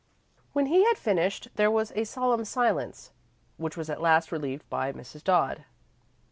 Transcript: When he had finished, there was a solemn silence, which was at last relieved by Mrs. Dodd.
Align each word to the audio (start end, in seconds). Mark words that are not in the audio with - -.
When 0.53 0.65
he 0.65 0.83
had 0.85 0.97
finished, 0.97 1.49
there 1.57 1.69
was 1.69 1.91
a 1.91 2.05
solemn 2.05 2.43
silence, 2.43 3.11
which 3.57 3.77
was 3.77 3.87
at 3.87 4.01
last 4.01 4.31
relieved 4.31 4.67
by 4.67 4.91
Mrs. 4.91 5.23
Dodd. 5.23 5.63